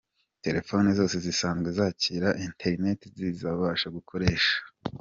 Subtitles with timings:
[0.45, 4.55] Telefone zose zisanzwe zakira internet zizabasha gukoresha.